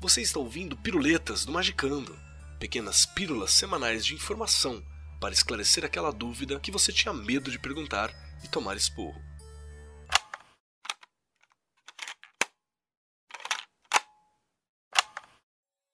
Você 0.00 0.22
está 0.22 0.38
ouvindo 0.38 0.76
Piruletas 0.76 1.44
do 1.44 1.50
Magicando, 1.50 2.16
pequenas 2.60 3.04
pílulas 3.04 3.50
semanais 3.50 4.06
de 4.06 4.14
informação 4.14 4.80
para 5.20 5.34
esclarecer 5.34 5.84
aquela 5.84 6.12
dúvida 6.12 6.60
que 6.60 6.70
você 6.70 6.92
tinha 6.92 7.12
medo 7.12 7.50
de 7.50 7.58
perguntar 7.58 8.14
e 8.44 8.48
tomar 8.48 8.76
esporro. 8.76 9.20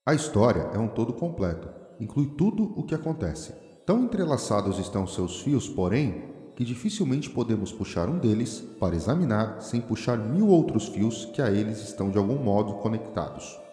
A 0.07 0.12
história 0.12 0.71
é 0.75 0.79
um 0.79 0.89
todo 0.89 1.14
completo, 1.14 1.71
inclui 1.98 2.34
tudo 2.36 2.79
o 2.79 2.84
que 2.84 2.95
acontece. 2.95 3.55
Tão 3.86 4.05
entrelaçados 4.05 4.79
estão 4.79 5.07
seus 5.07 5.41
fios, 5.41 5.66
porém, 5.66 6.30
que 6.55 6.62
dificilmente 6.62 7.30
podemos 7.30 7.73
puxar 7.73 8.11
um 8.11 8.18
deles 8.18 8.61
para 8.79 8.95
examinar 8.95 9.62
sem 9.62 9.80
puxar 9.80 10.18
mil 10.18 10.48
outros 10.48 10.89
fios 10.89 11.25
que 11.25 11.41
a 11.41 11.50
eles 11.50 11.79
estão 11.79 12.11
de 12.11 12.18
algum 12.18 12.36
modo 12.36 12.75
conectados. 12.75 13.64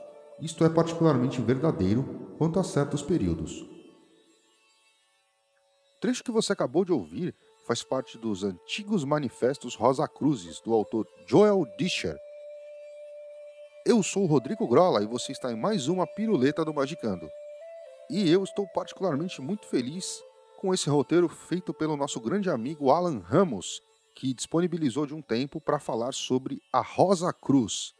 Isto 0.41 0.65
é 0.65 0.69
particularmente 0.69 1.41
verdadeiro 1.41 2.35
quanto 2.37 2.59
a 2.59 2.63
certos 2.63 3.01
períodos. 3.01 3.61
O 5.97 6.01
trecho 6.01 6.23
que 6.23 6.31
você 6.31 6.51
acabou 6.53 6.83
de 6.83 6.91
ouvir 6.91 7.35
faz 7.67 7.83
parte 7.83 8.17
dos 8.17 8.43
antigos 8.43 9.03
manifestos 9.03 9.75
Rosa 9.75 10.07
Cruzes 10.07 10.59
do 10.61 10.73
autor 10.73 11.07
Joel 11.27 11.65
Discher, 11.77 12.17
eu 13.83 14.03
sou 14.03 14.23
o 14.23 14.27
Rodrigo 14.27 14.67
Grola 14.67 15.01
e 15.01 15.07
você 15.07 15.31
está 15.31 15.51
em 15.51 15.55
mais 15.55 15.87
uma 15.87 16.05
Piruleta 16.05 16.63
do 16.63 16.71
Magicando. 16.71 17.27
E 18.11 18.29
eu 18.29 18.43
estou 18.43 18.67
particularmente 18.67 19.41
muito 19.41 19.65
feliz 19.65 20.21
com 20.59 20.71
esse 20.71 20.87
roteiro 20.87 21.27
feito 21.27 21.73
pelo 21.73 21.97
nosso 21.97 22.19
grande 22.19 22.47
amigo 22.47 22.91
Alan 22.91 23.17
Ramos, 23.17 23.81
que 24.15 24.35
disponibilizou 24.35 25.07
de 25.07 25.15
um 25.15 25.21
tempo 25.21 25.59
para 25.59 25.79
falar 25.79 26.13
sobre 26.13 26.61
a 26.71 26.79
Rosa 26.79 27.33
Cruz. 27.33 27.95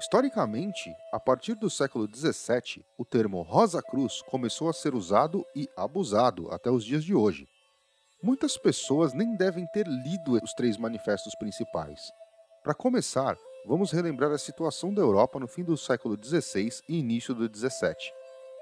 Historicamente, 0.00 0.96
a 1.12 1.20
partir 1.20 1.54
do 1.54 1.68
século 1.68 2.08
XVII, 2.10 2.82
o 2.96 3.04
termo 3.04 3.42
Rosa 3.42 3.82
Cruz 3.82 4.22
começou 4.22 4.70
a 4.70 4.72
ser 4.72 4.94
usado 4.94 5.44
e 5.54 5.68
abusado 5.76 6.50
até 6.50 6.70
os 6.70 6.86
dias 6.86 7.04
de 7.04 7.14
hoje. 7.14 7.46
Muitas 8.22 8.56
pessoas 8.56 9.12
nem 9.12 9.36
devem 9.36 9.66
ter 9.66 9.86
lido 9.86 10.42
os 10.42 10.54
três 10.54 10.78
manifestos 10.78 11.34
principais. 11.34 12.00
Para 12.64 12.72
começar, 12.72 13.36
vamos 13.66 13.92
relembrar 13.92 14.32
a 14.32 14.38
situação 14.38 14.94
da 14.94 15.02
Europa 15.02 15.38
no 15.38 15.46
fim 15.46 15.62
do 15.62 15.76
século 15.76 16.16
XVI 16.16 16.80
e 16.88 16.98
início 16.98 17.34
do 17.34 17.44
XVII. 17.54 17.94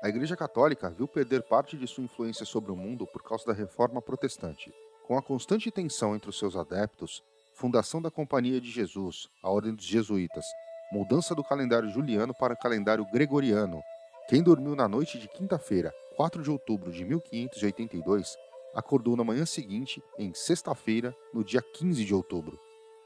A 0.03 0.09
Igreja 0.09 0.37
Católica 0.37 0.91
viu 0.91 1.07
perder 1.07 1.45
parte 1.45 1.77
de 1.77 1.87
sua 1.87 2.03
influência 2.03 2.45
sobre 2.45 2.73
o 2.73 2.77
mundo 2.77 3.07
por 3.07 3.23
causa 3.23 3.47
da 3.47 3.53
reforma 3.53 4.03
protestante. 4.03 4.75
Com 5.07 5.17
a 5.17 5.23
constante 5.23 5.71
tensão 5.71 6.17
entre 6.17 6.31
os 6.31 6.39
seus 6.39 6.57
adeptos, 6.57 7.23
fundação 7.55 8.03
da 8.03 8.11
Companhia 8.11 8.61
de 8.61 8.73
Jesus, 8.73 9.29
a 9.41 9.49
Ordem 9.49 9.73
dos 9.73 9.85
Jesuítas, 9.85 10.45
mudança 10.91 11.35
do 11.35 11.45
calendário 11.45 11.89
juliano 11.89 12.35
para 12.35 12.57
calendário 12.57 13.05
gregoriano, 13.13 13.83
quem 14.29 14.43
dormiu 14.43 14.75
na 14.75 14.89
noite 14.89 15.19
de 15.19 15.29
quinta-feira, 15.29 15.93
4 16.17 16.43
de 16.43 16.51
outubro 16.51 16.93
de 16.93 17.05
1582, 17.05 18.37
acordou 18.75 19.17
na 19.17 19.25
manhã 19.25 19.47
seguinte, 19.47 20.03
em 20.19 20.33
sexta-feira, 20.35 21.15
no 21.33 21.45
dia 21.45 21.63
15 21.63 22.05
de 22.05 22.15
outubro. 22.15 22.59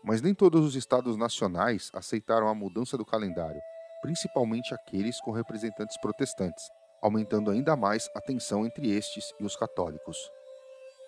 Mas 0.05 0.21
nem 0.21 0.35
todos 0.35 0.65
os 0.65 0.75
estados 0.75 1.17
nacionais 1.17 1.91
aceitaram 1.95 2.49
a 2.49 2.55
mudança 2.55 2.97
do 2.97 3.05
calendário, 3.05 3.61
principalmente 4.01 4.75
aqueles 4.75 5.21
com 5.21 5.31
representantes 5.31 5.97
protestantes, 6.01 6.69
aumentando 7.01 7.51
ainda 7.51 7.77
mais 7.77 8.09
a 8.17 8.21
tensão 8.21 8.67
entre 8.67 8.91
estes 8.91 9.33
e 9.39 9.45
os 9.45 9.57
católicos. 9.57 10.17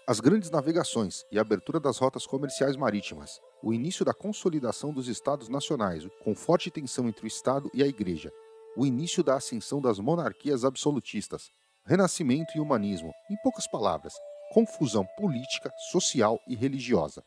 As 0.07 0.21
grandes 0.21 0.51
navegações 0.51 1.25
e 1.33 1.39
a 1.39 1.41
abertura 1.41 1.81
das 1.81 1.97
rotas 1.97 2.27
comerciais 2.27 2.77
marítimas, 2.77 3.41
o 3.63 3.73
início 3.73 4.05
da 4.05 4.13
consolidação 4.13 4.93
dos 4.93 5.09
estados 5.09 5.49
nacionais, 5.49 6.07
com 6.23 6.35
forte 6.35 6.71
tensão 6.71 7.09
entre 7.09 7.25
o 7.25 7.27
Estado 7.27 7.71
e 7.73 7.83
a 7.83 7.87
Igreja, 7.87 8.31
o 8.77 8.85
início 8.85 9.25
da 9.25 9.35
ascensão 9.35 9.81
das 9.81 9.99
monarquias 9.99 10.63
absolutistas, 10.63 11.49
renascimento 11.87 12.53
e 12.55 12.61
humanismo, 12.61 13.15
em 13.31 13.37
poucas 13.43 13.67
palavras, 13.67 14.13
confusão 14.53 15.07
política, 15.17 15.73
social 15.91 16.39
e 16.47 16.55
religiosa. 16.55 17.25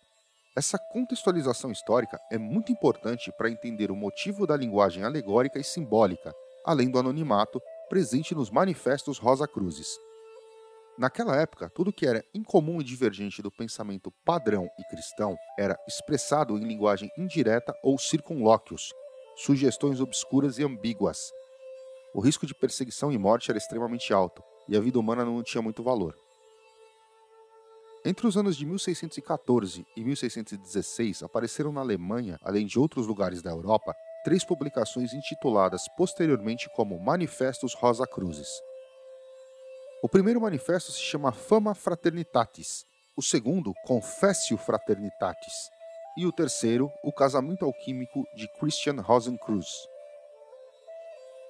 Essa 0.56 0.78
contextualização 0.78 1.72
histórica 1.72 2.20
é 2.32 2.38
muito 2.38 2.72
importante 2.72 3.32
para 3.36 3.50
entender 3.50 3.90
o 3.90 3.96
motivo 3.96 4.46
da 4.46 4.56
linguagem 4.56 5.04
alegórica 5.04 5.58
e 5.58 5.64
simbólica, 5.64 6.32
além 6.64 6.92
do 6.92 7.00
anonimato 7.00 7.60
presente 7.90 8.36
nos 8.36 8.52
manifestos 8.52 9.18
Rosa 9.18 9.48
Cruzes. 9.48 9.98
Naquela 10.98 11.36
época, 11.36 11.70
tudo 11.70 11.94
que 11.94 12.08
era 12.08 12.26
incomum 12.34 12.82
e 12.82 12.84
divergente 12.84 13.40
do 13.40 13.52
pensamento 13.52 14.12
padrão 14.26 14.68
e 14.80 14.84
cristão 14.86 15.38
era 15.58 15.78
expressado 15.88 16.58
em 16.58 16.68
linguagem 16.68 17.12
indireta 17.16 17.72
ou 17.84 18.00
circunlóquios, 18.00 18.92
sugestões 19.36 20.02
obscuras 20.02 20.58
e 20.58 20.64
ambíguas. 20.64 21.32
O 22.16 22.20
risco 22.20 22.48
de 22.48 22.56
perseguição 22.56 23.12
e 23.12 23.18
morte 23.18 23.52
era 23.52 23.60
extremamente 23.60 24.12
alto, 24.12 24.42
e 24.68 24.76
a 24.76 24.80
vida 24.80 25.00
humana 25.00 25.24
não 25.24 25.44
tinha 25.44 25.62
muito 25.62 25.84
valor. 25.84 26.18
Entre 28.04 28.26
os 28.26 28.36
anos 28.36 28.58
de 28.58 28.66
1614 28.66 29.86
e 29.96 30.04
1616 30.04 31.22
apareceram 31.22 31.72
na 31.72 31.82
Alemanha, 31.82 32.40
além 32.42 32.66
de 32.66 32.80
outros 32.80 33.06
lugares 33.06 33.44
da 33.44 33.52
Europa, 33.52 33.94
três 34.24 34.44
publicações 34.44 35.14
intituladas 35.14 35.84
posteriormente 35.96 36.68
como 36.76 37.00
Manifestos 37.00 37.76
Rosa 37.76 38.08
Cruzes. 38.08 38.50
O 40.00 40.08
primeiro 40.08 40.40
manifesto 40.40 40.92
se 40.92 41.02
chama 41.02 41.32
Fama 41.32 41.74
Fraternitatis, 41.74 42.86
o 43.18 43.22
segundo, 43.22 43.74
Confessio 43.84 44.56
Fraternitatis, 44.56 45.72
e 46.16 46.24
o 46.24 46.32
terceiro, 46.32 46.92
O 47.04 47.12
Casamento 47.12 47.66
Alquímico 47.66 48.24
de 48.36 48.48
Christian 48.60 49.02
Rosenkreuz. 49.02 49.68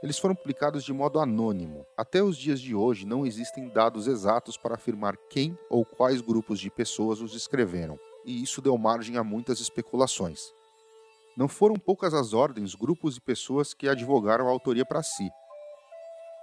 Eles 0.01 0.17
foram 0.17 0.33
publicados 0.33 0.85
de 0.85 0.93
modo 0.93 1.19
anônimo. 1.19 1.85
Até 1.97 2.23
os 2.23 2.37
dias 2.37 2.61
de 2.61 2.73
hoje 2.73 3.05
não 3.05 3.25
existem 3.25 3.67
dados 3.67 4.07
exatos 4.07 4.55
para 4.55 4.75
afirmar 4.75 5.17
quem 5.29 5.57
ou 5.69 5.83
quais 5.83 6.21
grupos 6.21 6.57
de 6.57 6.69
pessoas 6.69 7.19
os 7.19 7.33
escreveram, 7.33 7.99
e 8.25 8.41
isso 8.41 8.61
deu 8.61 8.77
margem 8.77 9.17
a 9.17 9.25
muitas 9.25 9.59
especulações. 9.59 10.53
Não 11.35 11.49
foram 11.49 11.75
poucas 11.75 12.13
as 12.13 12.33
ordens, 12.33 12.75
grupos 12.75 13.17
e 13.17 13.21
pessoas 13.21 13.73
que 13.73 13.89
advogaram 13.89 14.47
a 14.47 14.51
autoria 14.51 14.85
para 14.85 15.03
si. 15.03 15.29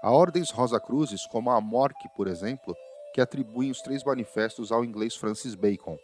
Há 0.05 0.11
ordens 0.11 0.51
Rosa 0.51 0.79
Cruzes, 0.79 1.27
como 1.27 1.51
a 1.51 1.59
Morque, 1.63 2.11
por 2.15 2.27
exemplo, 2.27 2.77
que 3.15 3.23
atribuem 3.23 3.71
os 3.71 3.81
três 3.81 4.05
manifestos 4.05 4.71
ao 4.71 4.85
inglês 4.85 5.17
Francis 5.17 5.55
Bacon, 5.55 5.97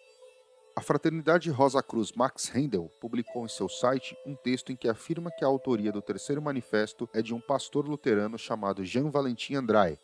a 0.74 0.80
Fraternidade 0.80 1.50
Rosa 1.50 1.82
Cruz 1.82 2.10
Max 2.12 2.48
Rendel 2.48 2.90
publicou 2.98 3.44
em 3.44 3.48
seu 3.50 3.68
site 3.68 4.16
um 4.24 4.34
texto 4.34 4.72
em 4.72 4.76
que 4.76 4.88
afirma 4.88 5.30
que 5.30 5.44
a 5.44 5.48
autoria 5.48 5.92
do 5.92 6.00
terceiro 6.00 6.40
manifesto 6.40 7.06
é 7.12 7.20
de 7.20 7.34
um 7.34 7.40
pastor 7.42 7.86
luterano 7.86 8.38
chamado 8.38 8.86
Jean 8.86 9.10
Valentin 9.10 9.56
Andrae, 9.56 9.98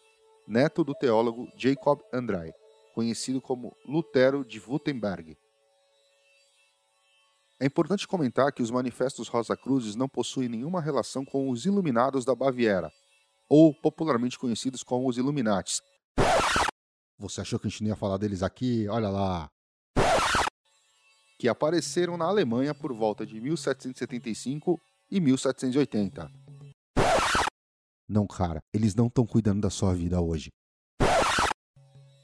neto 0.47 0.85
do 0.85 0.95
teólogo 0.95 1.49
Jacob 1.57 2.03
Andrae, 2.13 2.53
conhecido 2.95 3.41
como 3.41 3.75
Lutero 3.87 4.45
de 4.45 4.61
Wittenberg. 4.61 5.39
É 7.59 7.65
importante 7.65 8.07
comentar 8.07 8.53
que 8.53 8.63
os 8.63 8.71
manifestos 8.71 9.27
Rosa 9.29 9.57
Cruzes 9.57 9.97
não 9.97 10.07
possuem 10.07 10.51
nenhuma 10.51 10.83
relação 10.83 11.25
com 11.25 11.49
os 11.49 11.65
Iluminados 11.65 12.27
da 12.27 12.35
Baviera, 12.35 12.93
ou 13.49 13.75
popularmente 13.75 14.39
conhecidos 14.39 14.83
como 14.83 15.09
os 15.09 15.19
Illuminates. 15.19 15.81
Você 17.19 17.41
achou 17.41 17.59
que 17.59 17.67
a 17.67 17.71
gente 17.71 17.83
não 17.83 17.91
ia 17.91 17.97
falar 17.97 18.19
deles 18.19 18.43
aqui? 18.43 18.87
Olha 18.89 19.09
lá 19.09 19.51
que 21.39 21.49
apareceram 21.49 22.17
na 22.17 22.25
Alemanha 22.25 22.75
por 22.75 22.93
volta 22.93 23.27
de 23.27 23.41
1775 23.41 24.81
e 25.11 25.21
1780. 25.21 26.31
Não, 28.09 28.27
cara, 28.27 28.61
eles 28.73 28.95
não 28.95 29.09
estão 29.09 29.27
cuidando 29.27 29.61
da 29.61 29.71
sua 29.71 29.95
vida 29.95 30.21
hoje. 30.21 30.51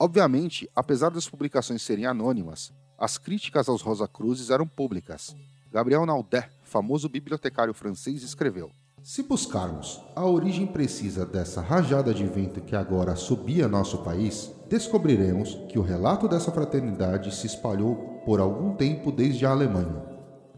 Obviamente, 0.00 0.68
apesar 0.74 1.10
das 1.10 1.28
publicações 1.28 1.82
serem 1.82 2.06
anônimas, 2.06 2.72
as 2.98 3.18
críticas 3.18 3.68
aos 3.68 3.82
Rosa 3.82 4.08
Cruzes 4.08 4.50
eram 4.50 4.66
públicas. 4.66 5.34
Gabriel 5.70 6.06
Naudé, 6.06 6.50
famoso 6.64 7.08
bibliotecário 7.08 7.74
francês, 7.74 8.22
escreveu: 8.22 8.70
Se 9.02 9.24
buscarmos 9.24 10.00
a 10.14 10.24
origem 10.24 10.64
precisa 10.64 11.26
dessa 11.26 11.60
rajada 11.60 12.14
de 12.14 12.24
vento 12.24 12.60
que 12.60 12.76
agora 12.76 13.16
subia 13.16 13.66
nosso 13.66 14.04
país, 14.04 14.54
descobriremos 14.68 15.56
que 15.68 15.76
o 15.76 15.82
relato 15.82 16.28
dessa 16.28 16.52
fraternidade 16.52 17.34
se 17.34 17.48
espalhou 17.48 18.22
por 18.24 18.38
algum 18.38 18.76
tempo 18.76 19.10
desde 19.10 19.44
a 19.44 19.50
Alemanha. 19.50 20.00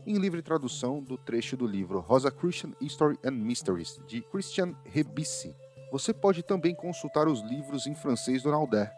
Em 0.06 0.18
livre 0.18 0.42
tradução 0.42 1.02
do 1.02 1.16
trecho 1.16 1.56
do 1.56 1.66
livro 1.66 2.00
Rosa 2.00 2.30
Christian 2.30 2.72
History 2.82 3.18
and 3.24 3.30
Mysteries, 3.30 3.98
de 4.06 4.20
Christian 4.20 4.74
Rebissi. 4.84 5.56
Você 5.90 6.12
pode 6.12 6.42
também 6.42 6.74
consultar 6.74 7.26
os 7.26 7.40
livros 7.40 7.86
em 7.86 7.94
francês 7.94 8.42
do 8.42 8.50
Nauder. 8.50 8.92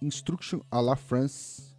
Instruction 0.00 0.60
à 0.70 0.80
la 0.80 0.94
France. 0.94 1.74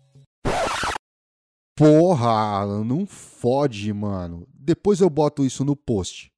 Porra, 1.78 2.66
não 2.84 3.06
fode, 3.06 3.94
mano. 3.94 4.46
Depois 4.54 5.00
eu 5.00 5.10
boto 5.10 5.46
isso 5.46 5.64
no 5.64 5.74
post. 5.74 6.30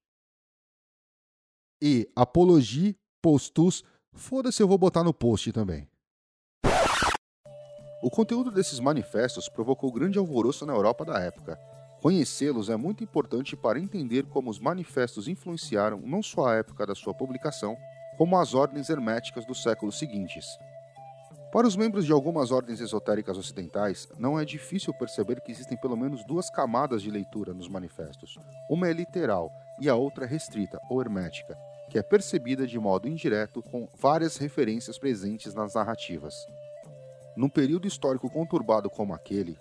E 1.82 2.10
Apologie 2.16 2.98
Postus, 3.22 3.84
foda-se, 4.12 4.62
eu 4.62 4.68
vou 4.68 4.78
botar 4.78 5.04
no 5.04 5.14
post 5.14 5.52
também. 5.54 5.88
O 8.02 8.10
conteúdo 8.10 8.52
desses 8.52 8.80
manifestos 8.80 9.50
provocou 9.50 9.92
grande 9.92 10.18
alvoroço 10.18 10.66
na 10.66 10.74
Europa 10.74 11.06
da 11.06 11.20
época. 11.20 11.58
Conhecê-los 12.02 12.70
é 12.70 12.78
muito 12.78 13.04
importante 13.04 13.58
para 13.58 13.80
entender 13.80 14.26
como 14.26 14.50
os 14.50 14.60
manifestos 14.60 15.28
influenciaram 15.28 16.00
não 16.00 16.24
só 16.24 16.48
a 16.48 16.56
época 16.56 16.86
da 16.86 16.96
sua 16.96 17.14
publicação, 17.14 17.78
como 18.18 18.38
as 18.38 18.54
ordens 18.54 18.90
herméticas 18.90 19.46
dos 19.46 19.62
séculos 19.62 20.00
seguintes. 20.00 20.46
Para 21.52 21.68
os 21.68 21.76
membros 21.76 22.06
de 22.06 22.12
algumas 22.12 22.52
ordens 22.52 22.80
esotéricas 22.80 23.38
ocidentais, 23.38 24.08
não 24.20 24.40
é 24.40 24.46
difícil 24.46 24.94
perceber 24.94 25.42
que 25.42 25.52
existem 25.52 25.76
pelo 25.78 25.98
menos 25.98 26.24
duas 26.24 26.50
camadas 26.50 27.02
de 27.02 27.10
leitura 27.10 27.54
nos 27.54 27.68
manifestos. 27.68 28.38
Uma 28.70 28.88
é 28.88 28.94
literal 28.94 29.52
e 29.82 29.90
a 29.90 29.96
outra 29.96 30.26
é 30.26 30.28
restrita 30.28 30.80
ou 30.90 31.02
hermética, 31.02 31.58
que 31.90 31.98
é 31.98 32.04
percebida 32.04 32.68
de 32.68 32.78
modo 32.78 33.08
indireto 33.08 33.62
com 33.64 33.90
várias 34.00 34.38
referências 34.38 34.98
presentes 34.98 35.54
nas 35.54 35.74
narrativas. 35.74 36.36
Num 37.36 37.50
período 37.50 37.88
histórico 37.88 38.30
conturbado 38.30 38.90
como 38.90 39.14
aquele, 39.14 39.58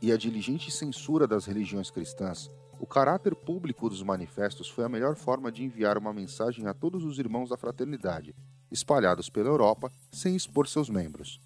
e 0.00 0.12
a 0.12 0.16
diligente 0.16 0.70
censura 0.70 1.26
das 1.26 1.46
religiões 1.46 1.90
cristãs, 1.90 2.50
o 2.78 2.86
caráter 2.86 3.34
público 3.34 3.88
dos 3.88 4.02
manifestos 4.02 4.68
foi 4.68 4.84
a 4.84 4.88
melhor 4.88 5.16
forma 5.16 5.50
de 5.50 5.64
enviar 5.64 5.96
uma 5.96 6.12
mensagem 6.12 6.66
a 6.66 6.74
todos 6.74 7.04
os 7.04 7.18
irmãos 7.18 7.48
da 7.48 7.56
fraternidade, 7.56 8.34
espalhados 8.70 9.30
pela 9.30 9.48
Europa, 9.48 9.90
sem 10.12 10.36
expor 10.36 10.68
seus 10.68 10.90
membros. 10.90 11.40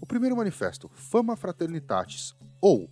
O 0.00 0.06
primeiro 0.06 0.36
manifesto, 0.36 0.88
Fama 0.94 1.36
Fraternitatis, 1.36 2.34
ou 2.60 2.90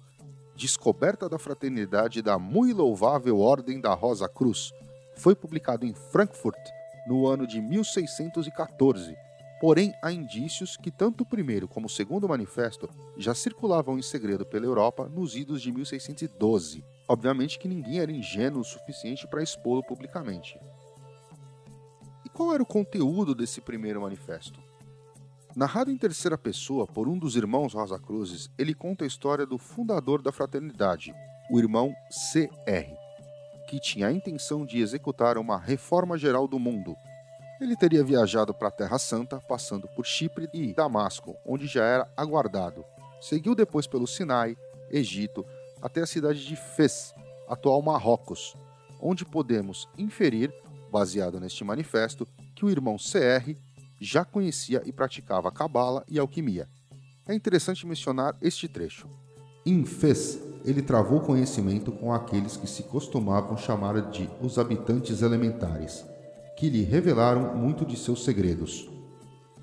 Descoberta 0.56 1.28
da 1.28 1.38
Fraternidade 1.38 2.22
da 2.22 2.38
Muito 2.38 2.76
Louvável 2.76 3.40
Ordem 3.40 3.80
da 3.80 3.92
Rosa 3.92 4.28
Cruz, 4.28 4.72
foi 5.16 5.34
publicado 5.34 5.86
em 5.86 5.94
Frankfurt 5.94 6.58
no 7.06 7.26
ano 7.26 7.46
de 7.46 7.60
1614. 7.60 9.16
Porém, 9.60 9.94
há 10.02 10.12
indícios 10.12 10.76
que 10.76 10.90
tanto 10.90 11.22
o 11.22 11.26
primeiro 11.26 11.68
como 11.68 11.86
o 11.86 11.90
segundo 11.90 12.28
manifesto 12.28 12.88
já 13.16 13.34
circulavam 13.34 13.98
em 13.98 14.02
segredo 14.02 14.44
pela 14.44 14.66
Europa 14.66 15.08
nos 15.08 15.36
idos 15.36 15.62
de 15.62 15.72
1612. 15.72 16.84
Obviamente 17.08 17.58
que 17.58 17.68
ninguém 17.68 18.00
era 18.00 18.12
ingênuo 18.12 18.60
o 18.60 18.64
suficiente 18.64 19.26
para 19.26 19.42
expô-lo 19.42 19.82
publicamente. 19.82 20.58
E 22.24 22.28
qual 22.28 22.52
era 22.52 22.62
o 22.62 22.66
conteúdo 22.66 23.34
desse 23.34 23.60
primeiro 23.60 24.02
manifesto? 24.02 24.60
Narrado 25.54 25.90
em 25.90 25.96
terceira 25.96 26.36
pessoa 26.36 26.86
por 26.86 27.08
um 27.08 27.16
dos 27.16 27.36
irmãos 27.36 27.74
Rosa 27.74 27.98
Cruzes, 27.98 28.50
ele 28.58 28.74
conta 28.74 29.04
a 29.04 29.06
história 29.06 29.46
do 29.46 29.56
fundador 29.56 30.20
da 30.20 30.32
fraternidade, 30.32 31.14
o 31.48 31.58
irmão 31.60 31.94
C.R 32.10 33.03
que 33.74 33.80
tinha 33.80 34.06
a 34.06 34.12
intenção 34.12 34.64
de 34.64 34.78
executar 34.78 35.36
uma 35.36 35.58
reforma 35.58 36.16
geral 36.16 36.46
do 36.46 36.60
mundo. 36.60 36.94
Ele 37.60 37.74
teria 37.74 38.04
viajado 38.04 38.54
para 38.54 38.68
a 38.68 38.70
Terra 38.70 39.00
Santa, 39.00 39.40
passando 39.40 39.88
por 39.88 40.06
Chipre 40.06 40.48
e 40.54 40.72
Damasco, 40.72 41.34
onde 41.44 41.66
já 41.66 41.84
era 41.84 42.08
aguardado. 42.16 42.84
Seguiu 43.20 43.52
depois 43.52 43.88
pelo 43.88 44.06
Sinai, 44.06 44.56
Egito, 44.92 45.44
até 45.82 46.02
a 46.02 46.06
cidade 46.06 46.46
de 46.46 46.54
Fez, 46.54 47.12
atual 47.48 47.82
Marrocos, 47.82 48.56
onde 49.00 49.24
podemos 49.24 49.88
inferir, 49.98 50.54
baseado 50.92 51.40
neste 51.40 51.64
manifesto, 51.64 52.28
que 52.54 52.64
o 52.64 52.70
irmão 52.70 52.96
CR 52.96 53.56
já 54.00 54.24
conhecia 54.24 54.82
e 54.86 54.92
praticava 54.92 55.50
cabala 55.50 56.04
e 56.08 56.16
alquimia. 56.16 56.68
É 57.26 57.34
interessante 57.34 57.84
mencionar 57.88 58.36
este 58.40 58.68
trecho. 58.68 59.08
Em 59.66 59.84
Fez, 59.84 60.38
ele 60.64 60.80
travou 60.80 61.20
conhecimento 61.20 61.92
com 61.92 62.12
aqueles 62.12 62.56
que 62.56 62.66
se 62.66 62.84
costumavam 62.84 63.56
chamar 63.56 64.10
de 64.10 64.30
os 64.40 64.58
habitantes 64.58 65.20
elementares, 65.20 66.04
que 66.56 66.70
lhe 66.70 66.82
revelaram 66.82 67.54
muito 67.54 67.84
de 67.84 67.96
seus 67.96 68.24
segredos. 68.24 68.88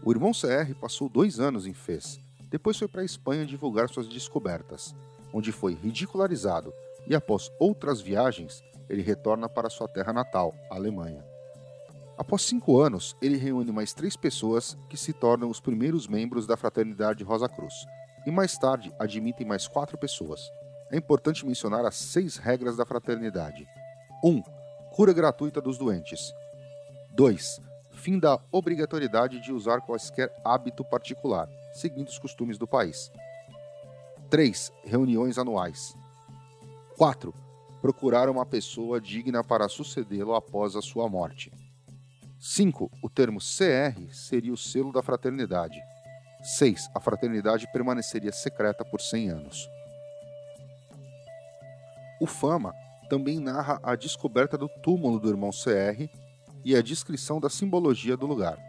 O 0.03 0.12
irmão 0.12 0.31
CR 0.31 0.75
passou 0.80 1.09
dois 1.09 1.39
anos 1.39 1.65
em 1.65 1.74
Fez, 1.74 2.19
depois 2.51 2.77
foi 2.77 2.88
para 2.88 3.01
a 3.01 3.06
Espanha 3.06 3.45
divulgar 3.45 3.89
suas 3.89 4.07
descobertas, 4.07 4.94
onde 5.33 5.51
foi 5.51 5.74
ridicularizado 5.74 6.71
e, 7.07 7.15
após 7.15 7.50
outras 7.59 8.00
viagens, 8.00 8.62
ele 8.89 9.01
retorna 9.01 9.50
para 9.50 9.69
sua 9.69 9.88
terra 9.88 10.13
natal, 10.13 10.54
Alemanha. 10.69 11.25
Após 12.18 12.44
cinco 12.44 12.80
anos, 12.80 13.15
ele 13.21 13.38
reúne 13.38 13.71
mais 13.71 13.94
três 13.94 14.15
pessoas 14.15 14.77
que 14.89 14.97
se 14.97 15.13
tornam 15.13 15.50
os 15.50 15.59
primeiros 15.59 16.07
membros 16.07 16.45
da 16.45 16.57
Fraternidade 16.57 17.24
Rosa 17.24 17.50
Cruz, 17.50 17.74
e 18.27 18.30
mais 18.30 18.56
tarde 18.57 18.94
admitem 19.00 19.47
mais 19.47 19.68
quatro 19.68 19.97
pessoas, 19.97 20.51
é 20.91 20.97
importante 20.97 21.45
mencionar 21.45 21.85
as 21.85 21.95
seis 21.95 22.35
regras 22.35 22.75
da 22.75 22.85
fraternidade. 22.85 23.65
1. 24.23 24.29
Um, 24.29 24.43
cura 24.93 25.13
gratuita 25.13 25.61
dos 25.61 25.77
doentes. 25.77 26.33
2. 27.15 27.61
Fim 27.93 28.19
da 28.19 28.39
obrigatoriedade 28.51 29.39
de 29.39 29.53
usar 29.53 29.81
quaisquer 29.81 30.31
hábito 30.43 30.83
particular, 30.83 31.47
seguindo 31.73 32.09
os 32.09 32.19
costumes 32.19 32.57
do 32.57 32.67
país. 32.67 33.09
3. 34.29 34.71
Reuniões 34.83 35.38
anuais. 35.38 35.95
4. 36.97 37.33
Procurar 37.81 38.29
uma 38.29 38.45
pessoa 38.45 38.99
digna 38.99 39.44
para 39.44 39.69
sucedê-lo 39.69 40.35
após 40.35 40.75
a 40.75 40.81
sua 40.81 41.07
morte. 41.07 41.51
5. 42.39 42.91
O 43.01 43.09
termo 43.09 43.39
CR 43.39 44.11
seria 44.11 44.51
o 44.51 44.57
selo 44.57 44.91
da 44.91 45.01
fraternidade. 45.01 45.79
6. 46.44 46.89
A 46.94 46.99
fraternidade 46.99 47.71
permaneceria 47.71 48.31
secreta 48.31 48.83
por 48.83 48.99
100 48.99 49.29
anos. 49.29 49.69
O 52.21 52.27
Fama 52.27 52.75
também 53.09 53.39
narra 53.39 53.79
a 53.81 53.95
descoberta 53.95 54.56
do 54.56 54.69
túmulo 54.83 55.19
do 55.19 55.27
irmão 55.27 55.50
CR 55.50 56.06
e 56.63 56.75
a 56.75 56.81
descrição 56.83 57.39
da 57.39 57.50
simbologia 57.50 58.15
do 58.15 58.27
lugar, 58.27 58.59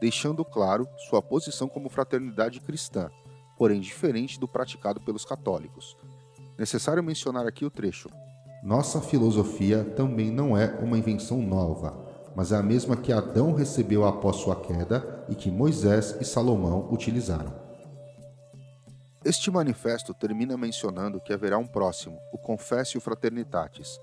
deixando 0.00 0.44
claro 0.44 0.88
sua 1.08 1.22
posição 1.22 1.68
como 1.68 1.88
fraternidade 1.88 2.58
cristã, 2.58 3.08
porém 3.56 3.80
diferente 3.80 4.40
do 4.40 4.48
praticado 4.48 5.00
pelos 5.00 5.24
católicos. 5.24 5.96
Necessário 6.58 7.00
mencionar 7.00 7.46
aqui 7.46 7.64
o 7.64 7.70
trecho. 7.70 8.08
Nossa 8.60 9.00
filosofia 9.00 9.84
também 9.84 10.32
não 10.32 10.58
é 10.58 10.76
uma 10.80 10.98
invenção 10.98 11.40
nova, 11.40 11.96
mas 12.34 12.50
é 12.50 12.56
a 12.56 12.62
mesma 12.62 12.96
que 12.96 13.12
Adão 13.12 13.54
recebeu 13.54 14.04
após 14.04 14.34
sua 14.34 14.56
queda 14.56 15.24
e 15.28 15.36
que 15.36 15.48
Moisés 15.48 16.16
e 16.20 16.24
Salomão 16.24 16.88
utilizaram. 16.90 17.63
Este 19.24 19.50
manifesto 19.50 20.12
termina 20.12 20.54
mencionando 20.54 21.18
que 21.18 21.32
haverá 21.32 21.56
um 21.56 21.66
próximo, 21.66 22.20
o 22.30 22.36
Confessio 22.36 23.00
Fraternitatis, 23.00 23.98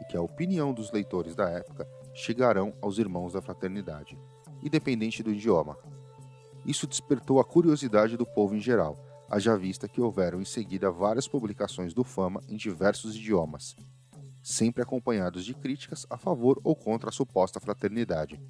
e 0.00 0.04
que 0.04 0.16
a 0.16 0.22
opinião 0.22 0.72
dos 0.72 0.92
leitores 0.92 1.34
da 1.34 1.50
época 1.50 1.88
chegarão 2.14 2.72
aos 2.80 2.96
irmãos 2.96 3.32
da 3.32 3.42
fraternidade, 3.42 4.16
independente 4.62 5.24
do 5.24 5.32
idioma. 5.32 5.76
Isso 6.64 6.86
despertou 6.86 7.40
a 7.40 7.44
curiosidade 7.44 8.16
do 8.16 8.24
povo 8.24 8.54
em 8.54 8.60
geral, 8.60 8.96
haja 9.28 9.56
vista 9.56 9.88
que 9.88 10.00
houveram 10.00 10.40
em 10.40 10.44
seguida 10.44 10.88
várias 10.88 11.26
publicações 11.26 11.92
do 11.92 12.04
Fama 12.04 12.40
em 12.48 12.56
diversos 12.56 13.16
idiomas, 13.16 13.74
sempre 14.40 14.84
acompanhados 14.84 15.44
de 15.44 15.52
críticas 15.52 16.06
a 16.08 16.16
favor 16.16 16.60
ou 16.62 16.76
contra 16.76 17.08
a 17.08 17.12
suposta 17.12 17.58
fraternidade. 17.58 18.40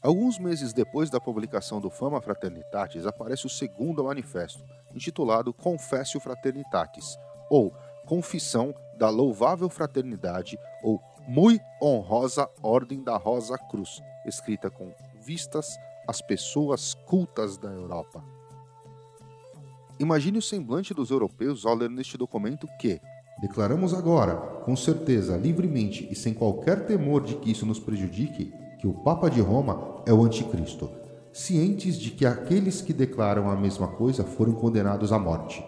Alguns 0.00 0.38
meses 0.38 0.72
depois 0.72 1.10
da 1.10 1.20
publicação 1.20 1.80
do 1.80 1.88
Fama 1.88 2.20
Fraternitatis, 2.20 3.06
aparece 3.06 3.46
o 3.46 3.50
segundo 3.50 4.04
manifesto, 4.04 4.62
intitulado 4.94 5.52
Confessio 5.52 6.20
Fraternitatis, 6.20 7.18
ou 7.50 7.72
Confissão 8.06 8.74
da 8.96 9.10
Louvável 9.10 9.68
Fraternidade, 9.68 10.58
ou 10.82 11.00
Mui 11.26 11.58
Honrosa 11.82 12.48
Ordem 12.62 13.02
da 13.02 13.16
Rosa 13.16 13.56
Cruz, 13.58 14.00
escrita 14.26 14.70
com 14.70 14.92
vistas 15.24 15.76
às 16.06 16.20
pessoas 16.20 16.94
cultas 17.06 17.56
da 17.56 17.70
Europa. 17.70 18.22
Imagine 19.98 20.38
o 20.38 20.42
semblante 20.42 20.92
dos 20.92 21.10
europeus 21.10 21.64
ao 21.64 21.74
ler 21.74 21.88
neste 21.88 22.18
documento 22.18 22.66
que, 22.78 23.00
declaramos 23.40 23.94
agora, 23.94 24.36
com 24.36 24.76
certeza, 24.76 25.36
livremente 25.36 26.06
e 26.10 26.14
sem 26.14 26.34
qualquer 26.34 26.84
temor 26.84 27.22
de 27.22 27.36
que 27.36 27.50
isso 27.50 27.64
nos 27.64 27.78
prejudique, 27.78 28.52
que 28.78 28.86
o 28.86 28.92
Papa 28.92 29.30
de 29.30 29.40
Roma 29.40 30.02
é 30.04 30.12
o 30.12 30.24
Anticristo 30.24 31.03
cientes 31.34 31.98
de 31.98 32.12
que 32.12 32.24
aqueles 32.24 32.80
que 32.80 32.92
declaram 32.92 33.50
a 33.50 33.56
mesma 33.56 33.88
coisa 33.88 34.22
foram 34.22 34.54
condenados 34.54 35.10
à 35.10 35.18
morte. 35.18 35.66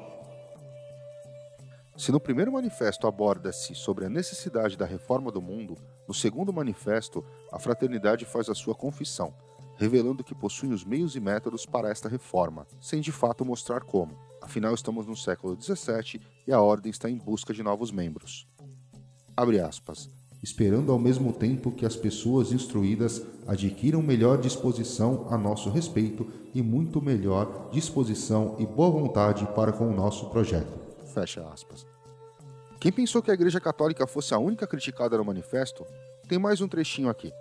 Se 1.97 2.13
no 2.13 2.21
primeiro 2.21 2.53
manifesto 2.53 3.09
aborda-se 3.09 3.75
sobre 3.75 4.05
a 4.05 4.09
necessidade 4.09 4.77
da 4.77 4.87
reforma 4.87 5.33
do 5.33 5.43
mundo, 5.43 5.75
no 6.07 6.15
segundo 6.15 6.53
manifesto, 6.53 7.25
a 7.51 7.59
fraternidade 7.59 8.25
faz 8.25 8.49
a 8.49 8.55
sua 8.55 8.77
confissão, 8.77 9.35
revelando 9.77 10.23
que 10.23 10.37
possui 10.37 10.73
os 10.73 10.85
meios 10.85 11.17
e 11.17 11.21
métodos 11.21 11.67
para 11.67 11.91
esta 11.91 12.09
reforma, 12.09 12.65
sem 12.81 13.01
de 13.01 13.11
fato 13.11 13.45
mostrar 13.45 13.81
como. 13.81 14.17
Afinal, 14.41 14.73
estamos 14.73 15.05
no 15.05 15.17
século 15.17 15.61
XVII 15.61 16.21
e 16.47 16.53
a 16.53 16.61
ordem 16.61 16.91
está 16.91 17.11
em 17.11 17.17
busca 17.17 17.53
de 17.53 17.65
novos 17.65 17.91
membros. 17.91 18.47
Abre 19.37 19.59
aspas 19.59 20.09
esperando 20.47 20.93
ao 20.93 20.99
mesmo 20.99 21.33
tempo 21.33 21.73
que 21.73 21.85
as 21.85 21.97
pessoas 21.97 22.53
instruídas 22.53 23.21
adquiram 23.49 24.01
melhor 24.01 24.39
disposição 24.39 25.27
a 25.29 25.37
nosso 25.37 25.71
respeito 25.71 26.25
e 26.55 26.63
muito 26.63 27.03
melhor 27.03 27.69
disposição 27.73 28.55
e 28.57 28.65
boa 28.65 28.89
vontade 28.89 29.45
para 29.57 29.73
com 29.73 29.89
o 29.89 29.93
nosso 29.93 30.31
projeto. 30.31 30.73
Fecha 31.13 31.45
aspas. 31.53 31.85
Quem 32.79 32.93
pensou 32.93 33.21
que 33.21 33.33
a 33.33 33.35
Igreja 33.35 33.61
Católica 33.61 34.07
fosse 34.07 34.35
a 34.35 34.39
única 34.39 34.69
criticada 34.69 35.19
no 35.19 35.25
manifesto, 35.25 35.85
tem 36.29 36.39
mais 36.39 36.61
um 36.61 36.69
trechinho 36.69 37.09
aqui. 37.09 37.33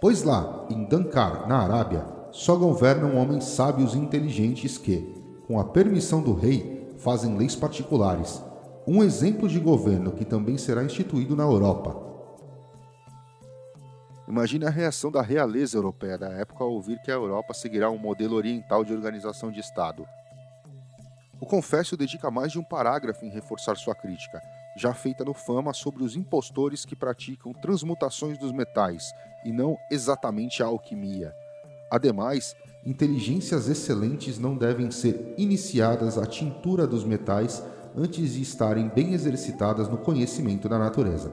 Pois 0.00 0.24
lá, 0.24 0.66
em 0.68 0.84
Dankar, 0.84 1.46
na 1.46 1.58
Arábia, 1.58 2.04
só 2.32 2.56
governam 2.56 3.16
homens 3.16 3.44
sábios 3.44 3.94
e 3.94 3.98
inteligentes 3.98 4.76
que, 4.76 5.14
com 5.46 5.60
a 5.60 5.64
permissão 5.64 6.20
do 6.20 6.34
rei, 6.34 6.92
fazem 6.98 7.38
leis 7.38 7.54
particulares, 7.54 8.42
um 8.86 9.02
exemplo 9.02 9.48
de 9.48 9.58
governo 9.58 10.12
que 10.12 10.24
também 10.24 10.58
será 10.58 10.84
instituído 10.84 11.34
na 11.34 11.42
Europa. 11.42 12.02
Imagine 14.28 14.66
a 14.66 14.70
reação 14.70 15.10
da 15.10 15.22
realeza 15.22 15.76
europeia 15.76 16.18
da 16.18 16.28
época 16.28 16.64
ao 16.64 16.72
ouvir 16.72 17.00
que 17.00 17.10
a 17.10 17.14
Europa 17.14 17.54
seguirá 17.54 17.90
um 17.90 17.98
modelo 17.98 18.36
oriental 18.36 18.84
de 18.84 18.92
organização 18.92 19.50
de 19.50 19.60
Estado. 19.60 20.06
O 21.40 21.46
Confécio 21.46 21.96
dedica 21.96 22.30
mais 22.30 22.52
de 22.52 22.58
um 22.58 22.64
parágrafo 22.64 23.24
em 23.24 23.30
reforçar 23.30 23.76
sua 23.76 23.94
crítica, 23.94 24.40
já 24.76 24.92
feita 24.92 25.24
no 25.24 25.34
Fama 25.34 25.72
sobre 25.72 26.02
os 26.02 26.16
impostores 26.16 26.84
que 26.84 26.96
praticam 26.96 27.52
transmutações 27.52 28.38
dos 28.38 28.52
metais 28.52 29.12
e 29.44 29.52
não 29.52 29.76
exatamente 29.90 30.62
a 30.62 30.66
alquimia. 30.66 31.32
Ademais, 31.90 32.54
inteligências 32.84 33.68
excelentes 33.68 34.38
não 34.38 34.56
devem 34.56 34.90
ser 34.90 35.34
iniciadas 35.38 36.18
à 36.18 36.26
tintura 36.26 36.86
dos 36.86 37.04
metais 37.04 37.62
antes 37.96 38.34
de 38.34 38.42
estarem 38.42 38.88
bem 38.88 39.14
exercitadas 39.14 39.88
no 39.88 39.98
conhecimento 39.98 40.68
da 40.68 40.78
natureza. 40.78 41.32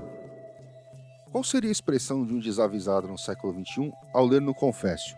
Qual 1.32 1.44
seria 1.44 1.70
a 1.70 1.72
expressão 1.72 2.25
de 2.25 2.34
um 2.34 2.39
desavisado 2.39 3.08
no 3.08 3.18
século 3.18 3.53
XXI 3.53 3.91
ao 4.13 4.25
ler 4.25 4.41
no 4.41 4.53
Confécio? 4.53 5.15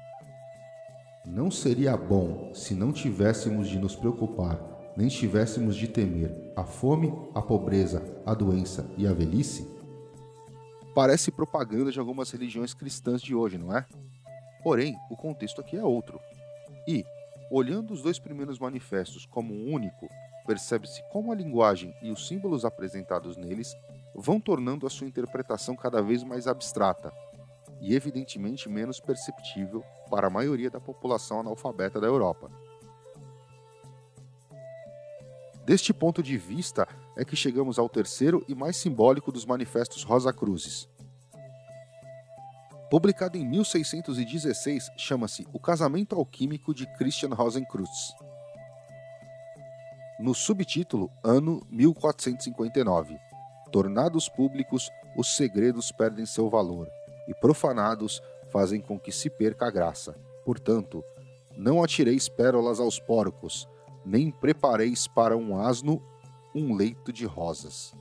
Não 1.26 1.50
seria 1.50 1.98
bom 1.98 2.54
se 2.54 2.74
não 2.74 2.92
tivéssemos 2.92 3.68
de 3.68 3.80
nos 3.80 3.96
preocupar, 3.96 4.60
nem 4.96 5.08
tivéssemos 5.08 5.76
de 5.76 5.88
temer 5.88 6.54
a 6.56 6.64
fome, 6.64 7.14
a 7.34 7.42
pobreza, 7.42 8.04
a 8.26 8.34
doença 8.34 8.86
e 8.98 9.08
a 9.08 9.14
velhice? 9.14 9.68
Parece 10.94 11.32
propaganda 11.32 11.92
de 11.92 12.00
algumas 12.00 12.30
religiões 12.30 12.74
cristãs 12.74 13.22
de 13.22 13.34
hoje, 13.34 13.58
não 13.58 13.76
é? 13.76 13.86
Porém, 14.64 14.96
o 15.10 15.18
contexto 15.18 15.60
aqui 15.60 15.76
é 15.76 15.84
outro. 15.84 16.20
E, 16.88 17.04
olhando 17.50 17.92
os 17.92 18.02
dois 18.02 18.20
primeiros 18.20 18.60
manifestos 18.60 19.26
como 19.26 19.54
um 19.54 19.74
único, 19.74 20.08
percebe-se 20.46 21.02
como 21.12 21.32
a 21.32 21.36
linguagem 21.36 21.96
e 22.02 22.12
os 22.12 22.28
símbolos 22.28 22.66
apresentados 22.66 23.38
neles 23.38 23.76
vão 24.16 24.40
tornando 24.40 24.86
a 24.86 24.90
sua 24.90 25.08
interpretação 25.08 25.76
cada 25.76 26.02
vez 26.02 26.24
mais 26.24 26.48
abstrata 26.48 27.12
e, 27.82 27.96
evidentemente, 27.96 28.70
menos 28.70 29.00
perceptível 29.00 29.84
para 30.10 30.28
a 30.28 30.30
maioria 30.30 30.70
da 30.70 30.80
população 30.80 31.40
analfabeta 31.40 32.00
da 32.00 32.08
Europa. 32.08 32.50
Deste 35.66 35.94
ponto 35.94 36.22
de 36.22 36.38
vista 36.38 36.88
é 37.16 37.24
que 37.24 37.36
chegamos 37.36 37.80
ao 37.80 37.88
terceiro 37.88 38.44
e 38.48 38.56
mais 38.56 38.76
simbólico 38.76 39.32
dos 39.32 39.46
manifestos 39.46 40.04
Rosa 40.04 40.34
Cruzes. 40.34 40.90
Publicado 42.90 43.38
em 43.38 43.46
1616, 43.48 44.92
chama-se 44.98 45.48
O 45.52 45.60
Casamento 45.60 46.16
Alquímico 46.16 46.74
de 46.74 46.86
Christian 46.96 47.30
Rosenkreuz. 47.30 48.14
No 50.20 50.36
subtítulo 50.36 51.10
Ano 51.24 51.66
1459 51.72 53.18
Tornados 53.72 54.30
públicos, 54.30 54.92
os 55.18 55.36
segredos 55.36 55.92
perdem 55.92 56.26
seu 56.26 56.50
valor, 56.50 56.88
e 57.28 57.34
profanados 57.34 58.22
fazem 58.52 58.80
com 58.80 59.00
que 59.00 59.12
se 59.12 59.28
perca 59.28 59.66
a 59.66 59.72
graça. 59.72 60.16
Portanto, 60.46 61.04
não 61.58 61.84
atireis 61.84 62.30
pérolas 62.30 62.80
aos 62.80 63.00
porcos, 63.00 63.68
nem 64.06 64.30
prepareis 64.30 65.08
para 65.08 65.36
um 65.36 65.60
asno 65.60 66.00
um 66.54 66.76
leito 66.76 67.12
de 67.12 67.26
rosas. 67.26 67.96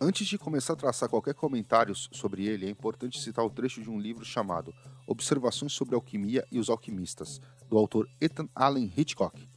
Antes 0.00 0.28
de 0.28 0.38
começar 0.38 0.74
a 0.74 0.76
traçar 0.76 1.08
qualquer 1.08 1.34
comentário 1.34 1.94
sobre 1.94 2.46
ele, 2.46 2.66
é 2.66 2.70
importante 2.70 3.20
citar 3.20 3.44
o 3.44 3.50
trecho 3.50 3.82
de 3.82 3.90
um 3.90 3.98
livro 3.98 4.24
chamado 4.24 4.72
Observações 5.06 5.72
sobre 5.72 5.96
Alquimia 5.96 6.46
e 6.52 6.60
os 6.60 6.70
Alquimistas, 6.70 7.40
do 7.68 7.76
autor 7.76 8.08
Ethan 8.20 8.48
Allen 8.54 8.92
Hitchcock. 8.96 9.48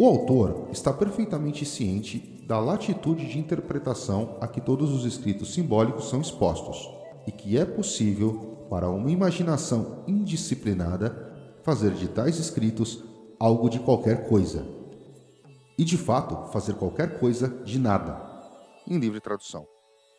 O 0.00 0.06
autor 0.06 0.68
está 0.70 0.92
perfeitamente 0.92 1.66
ciente 1.66 2.20
da 2.46 2.60
latitude 2.60 3.26
de 3.26 3.36
interpretação 3.36 4.36
a 4.40 4.46
que 4.46 4.60
todos 4.60 4.92
os 4.92 5.04
escritos 5.04 5.52
simbólicos 5.52 6.08
são 6.08 6.20
expostos, 6.20 6.88
e 7.26 7.32
que 7.32 7.58
é 7.58 7.64
possível, 7.64 8.66
para 8.70 8.88
uma 8.88 9.10
imaginação 9.10 10.04
indisciplinada, 10.06 11.34
fazer 11.64 11.90
de 11.94 12.06
tais 12.06 12.38
escritos 12.38 13.02
algo 13.40 13.68
de 13.68 13.80
qualquer 13.80 14.28
coisa. 14.28 14.64
E 15.76 15.84
de 15.84 15.98
fato, 15.98 16.48
fazer 16.52 16.74
qualquer 16.74 17.18
coisa 17.18 17.48
de 17.64 17.80
nada. 17.80 18.24
Em 18.86 19.00
livre 19.00 19.20
tradução. 19.20 19.66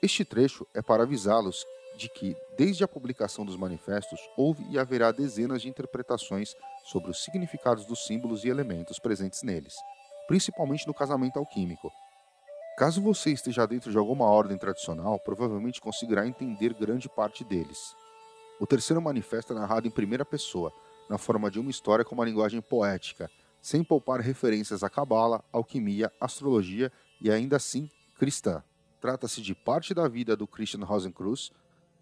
Este 0.03 0.25
trecho 0.25 0.67
é 0.73 0.81
para 0.81 1.03
avisá-los 1.03 1.65
de 1.97 2.09
que, 2.09 2.35
desde 2.57 2.83
a 2.83 2.87
publicação 2.87 3.45
dos 3.45 3.57
manifestos, 3.57 4.19
houve 4.37 4.63
e 4.69 4.79
haverá 4.79 5.11
dezenas 5.11 5.61
de 5.61 5.69
interpretações 5.69 6.55
sobre 6.85 7.11
os 7.11 7.23
significados 7.23 7.85
dos 7.85 8.05
símbolos 8.05 8.43
e 8.43 8.49
elementos 8.49 8.99
presentes 8.99 9.43
neles, 9.43 9.75
principalmente 10.27 10.87
no 10.87 10.93
casamento 10.93 11.37
alquímico, 11.37 11.91
Caso 12.79 13.01
você 13.01 13.33
esteja 13.33 13.67
dentro 13.67 13.91
de 13.91 13.97
alguma 13.97 14.23
ordem 14.23 14.57
tradicional, 14.57 15.19
provavelmente 15.19 15.81
conseguirá 15.81 16.25
entender 16.25 16.73
grande 16.73 17.09
parte 17.09 17.43
deles. 17.43 17.93
O 18.57 18.65
terceiro 18.65 19.01
manifesto 19.01 19.51
é 19.51 19.55
narrado 19.57 19.85
em 19.85 19.91
primeira 19.91 20.23
pessoa, 20.23 20.71
na 21.09 21.17
forma 21.17 21.51
de 21.51 21.59
uma 21.59 21.69
história 21.69 22.05
com 22.05 22.15
uma 22.15 22.23
linguagem 22.23 22.61
poética, 22.61 23.29
sem 23.61 23.83
poupar 23.83 24.21
referências 24.21 24.81
à 24.81 24.89
cabala, 24.89 25.43
alquimia, 25.51 26.09
astrologia 26.21 26.89
e 27.21 27.29
ainda 27.29 27.57
assim 27.57 27.89
cristã. 28.17 28.63
Trata-se 29.01 29.41
de 29.41 29.53
parte 29.53 29.93
da 29.93 30.07
vida 30.07 30.33
do 30.37 30.47
Christian 30.47 30.85
Rosenkreuz 30.85 31.51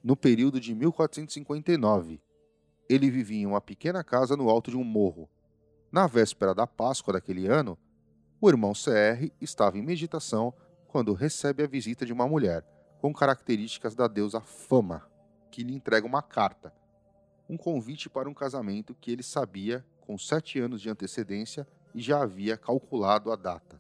no 0.07 0.15
período 0.15 0.57
de 0.57 0.73
1459. 0.73 2.21
Ele 2.87 3.11
vivia 3.11 3.41
em 3.41 3.45
uma 3.45 3.59
pequena 3.59 4.05
casa 4.05 4.37
no 4.37 4.49
alto 4.49 4.71
de 4.71 4.77
um 4.77 4.83
morro. 4.85 5.29
Na 5.91 6.07
véspera 6.07 6.55
da 6.55 6.65
Páscoa 6.65 7.15
daquele 7.15 7.45
ano, 7.45 7.77
o 8.39 8.47
irmão 8.47 8.71
CR 8.71 9.29
estava 9.41 9.77
em 9.77 9.81
meditação 9.81 10.53
quando 10.87 11.11
recebe 11.11 11.61
a 11.61 11.67
visita 11.67 12.05
de 12.05 12.13
uma 12.13 12.25
mulher 12.25 12.65
com 13.01 13.13
características 13.13 13.95
da 13.95 14.07
deusa 14.07 14.39
Fama, 14.39 15.05
que 15.51 15.61
lhe 15.61 15.75
entrega 15.75 16.07
uma 16.07 16.21
carta, 16.21 16.73
um 17.49 17.57
convite 17.57 18.09
para 18.09 18.29
um 18.29 18.33
casamento 18.33 18.95
que 18.95 19.11
ele 19.11 19.23
sabia 19.23 19.85
com 19.99 20.17
sete 20.17 20.57
anos 20.57 20.79
de 20.81 20.89
antecedência 20.89 21.67
e 21.93 21.99
já 21.99 22.21
havia 22.21 22.55
calculado 22.55 23.29
a 23.29 23.35
data. 23.35 23.77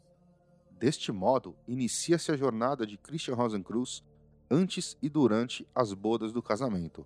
Deste 0.71 1.09
modo, 1.09 1.55
inicia-se 1.65 2.33
a 2.33 2.35
jornada 2.35 2.85
de 2.85 2.97
Christian 2.97 3.35
Rosenkreuz 3.35 4.03
antes 4.49 4.97
e 5.01 5.09
durante 5.09 5.67
as 5.75 5.93
bodas 5.93 6.31
do 6.31 6.41
casamento. 6.41 7.05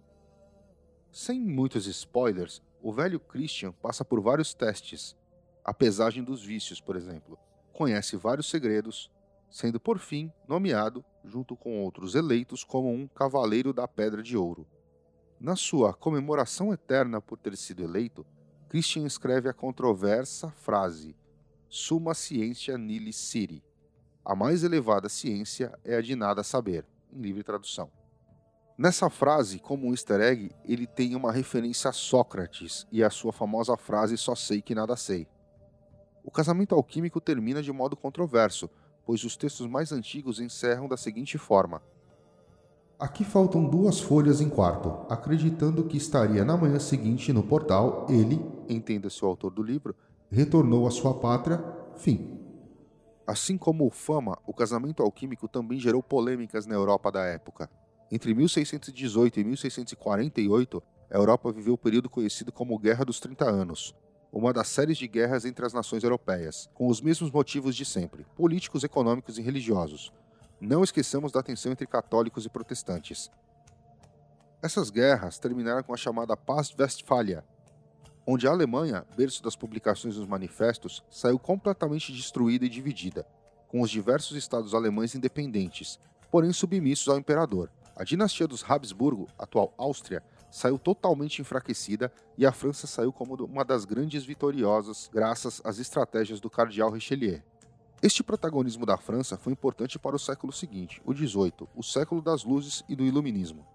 Sem 1.12 1.40
muitos 1.40 1.88
spoilers, 1.88 2.62
o 2.82 2.92
velho 2.92 3.20
Christian 3.20 3.72
passa 3.72 4.06
por 4.06 4.22
vários 4.22 4.54
testes, 4.54 5.16
a 5.64 5.74
pesagem 5.74 6.24
dos 6.24 6.44
vícios, 6.44 6.80
por 6.80 6.96
exemplo. 6.96 7.38
Conhece 7.74 8.16
vários 8.16 8.50
segredos, 8.50 9.12
sendo 9.50 9.80
por 9.80 10.00
fim 10.00 10.32
nomeado, 10.48 11.04
junto 11.24 11.56
com 11.56 11.82
outros 11.82 12.16
eleitos, 12.16 12.64
como 12.64 12.92
um 12.92 13.08
Cavaleiro 13.08 13.74
da 13.74 13.88
Pedra 13.88 14.24
de 14.24 14.38
Ouro. 14.38 14.66
Na 15.40 15.56
sua 15.56 15.94
comemoração 15.94 16.72
eterna 16.72 17.20
por 17.20 17.38
ter 17.38 17.58
sido 17.58 17.84
eleito, 17.84 18.26
Christian 18.70 19.06
escreve 19.06 19.50
a 19.50 19.54
controversa 19.54 20.50
frase 20.52 21.16
Summa 21.68 22.14
Scientia 22.14 22.78
Nili 22.78 23.12
Siri. 23.12 23.64
A 24.24 24.36
mais 24.36 24.64
elevada 24.64 25.10
ciência 25.10 25.78
é 25.84 25.96
a 25.96 26.02
de 26.02 26.16
nada 26.16 26.44
saber, 26.44 26.86
em 27.14 27.22
livre 27.22 27.44
tradução. 27.44 27.90
Nessa 28.78 29.10
frase, 29.10 29.60
como 29.60 29.88
um 29.88 29.92
easter 29.92 30.20
egg, 30.22 30.50
ele 30.66 30.88
tem 30.88 31.16
uma 31.16 31.32
referência 31.32 31.90
a 31.90 31.94
Sócrates 31.94 32.88
e 32.92 33.04
a 33.04 33.10
sua 33.10 33.32
famosa 33.32 33.78
frase 33.78 34.18
Só 34.18 34.34
sei 34.34 34.62
que 34.62 34.74
nada 34.74 34.96
sei. 34.96 35.28
O 36.24 36.32
casamento 36.32 36.74
alquímico 36.74 37.22
termina 37.22 37.62
de 37.62 37.72
modo 37.72 37.96
controverso, 37.96 38.70
pois 39.06 39.24
os 39.24 39.36
textos 39.36 39.68
mais 39.68 39.92
antigos 39.92 40.40
encerram 40.40 40.88
da 40.88 40.98
seguinte 40.98 41.38
forma: 41.38 41.82
Aqui 43.00 43.24
faltam 43.24 43.68
duas 43.68 44.00
folhas 44.00 44.42
em 44.42 44.50
quarto, 44.50 45.06
acreditando 45.10 45.84
que 45.86 45.98
estaria 45.98 46.46
na 46.46 46.56
manhã 46.56 46.80
seguinte 46.80 47.34
no 47.34 47.44
portal, 47.44 48.06
ele, 48.10 48.40
entenda-se 48.70 49.24
o 49.26 49.28
autor 49.28 49.52
do 49.52 49.64
livro, 49.64 49.96
retornou 50.30 50.88
à 50.88 50.92
sua 50.92 51.14
pátria, 51.14 51.64
fim. 51.96 52.41
Assim 53.32 53.58
como 53.58 53.88
o 53.88 53.90
Fama, 53.90 54.38
o 54.46 54.54
casamento 54.54 55.02
alquímico 55.02 55.48
também 55.48 55.80
gerou 55.80 56.04
polêmicas 56.04 56.66
na 56.66 56.76
Europa 56.76 57.10
da 57.10 57.24
época. 57.24 57.70
Entre 58.12 58.34
1618 58.34 59.40
e 59.40 59.44
1648, 59.46 60.84
a 61.10 61.16
Europa 61.16 61.50
viveu 61.50 61.76
o 61.76 61.78
período 61.78 62.10
conhecido 62.10 62.52
como 62.52 62.78
Guerra 62.78 63.06
dos 63.06 63.22
30 63.22 63.46
Anos, 63.46 63.96
uma 64.34 64.52
das 64.52 64.68
séries 64.68 64.98
de 64.98 65.08
guerras 65.08 65.46
entre 65.46 65.66
as 65.66 65.72
nações 65.72 66.04
europeias, 66.04 66.70
com 66.74 66.90
os 66.90 67.00
mesmos 67.00 67.32
motivos 67.32 67.74
de 67.74 67.86
sempre: 67.86 68.26
políticos, 68.36 68.84
econômicos 68.84 69.38
e 69.38 69.42
religiosos. 69.42 70.12
Não 70.60 70.84
esqueçamos 70.84 71.32
da 71.32 71.42
tensão 71.42 71.72
entre 71.72 71.88
católicos 71.88 72.46
e 72.46 72.50
protestantes. 72.50 73.32
Essas 74.62 74.90
guerras 74.90 75.40
terminaram 75.40 75.84
com 75.84 75.94
a 75.94 75.98
chamada 75.98 76.36
Paz 76.36 76.68
de 76.68 76.82
Westfália, 76.82 77.46
onde 78.26 78.48
a 78.48 78.52
Alemanha, 78.52 79.06
berço 79.18 79.42
das 79.44 79.56
publicações 79.56 80.16
dos 80.16 80.28
manifestos, 80.28 81.04
saiu 81.10 81.40
completamente 81.40 82.12
destruída 82.12 82.66
e 82.66 82.70
dividida, 82.70 83.26
com 83.68 83.82
os 83.82 83.90
diversos 83.90 84.38
estados 84.38 84.74
alemães 84.74 85.16
independentes, 85.16 86.00
porém 86.30 86.54
submissos 86.54 87.08
ao 87.08 87.18
imperador. 87.18 87.70
A 87.96 88.04
dinastia 88.04 88.48
dos 88.48 88.64
Habsburgo, 88.70 89.28
atual 89.38 89.74
Áustria, 89.78 90.24
saiu 90.50 90.78
totalmente 90.78 91.42
enfraquecida 91.42 92.12
e 92.38 92.46
a 92.46 92.52
França 92.52 92.86
saiu 92.86 93.14
como 93.14 93.36
uma 93.46 93.64
das 93.64 93.86
grandes 93.86 94.24
vitoriosas 94.24 95.10
graças 95.12 95.62
às 95.64 95.80
estratégias 95.80 96.40
do 96.40 96.50
cardeal 96.50 96.92
Richelieu. 96.92 97.42
Este 98.04 98.24
protagonismo 98.24 98.86
da 98.86 98.98
França 98.98 99.38
foi 99.38 99.54
importante 99.54 100.00
para 100.00 100.16
o 100.16 100.20
século 100.20 100.52
seguinte, 100.52 101.02
o 101.06 101.14
XVIII, 101.14 101.68
o 101.76 101.84
século 101.84 102.22
das 102.22 102.44
luzes 102.44 102.84
e 102.90 102.96
do 102.96 103.06
iluminismo. 103.06 103.66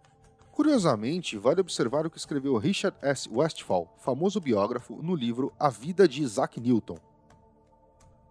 Curiosamente, 0.56 1.36
vale 1.36 1.60
observar 1.60 2.06
o 2.06 2.10
que 2.10 2.16
escreveu 2.16 2.56
Richard 2.56 2.96
S. 3.02 3.28
Westphal, 3.30 3.94
famoso 3.98 4.40
biógrafo, 4.40 4.98
no 5.02 5.14
livro 5.14 5.52
A 5.60 5.68
Vida 5.68 6.08
de 6.08 6.22
Isaac 6.22 6.58
Newton. 6.58 6.96